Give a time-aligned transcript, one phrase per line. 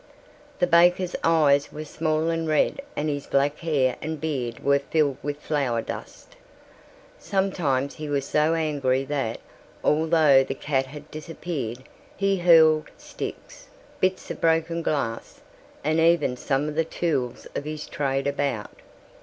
[0.57, 5.17] The baker's eyes were small and red and his black hair and beard were filled
[5.21, 6.35] with flour dust.
[7.19, 9.39] Sometimes he was so angry that,
[9.83, 11.83] although the cat had disappeared,
[12.17, 13.67] he hurled sticks,
[13.99, 15.41] bits of broken glass,
[15.83, 18.75] and even some of the tools of his trade about.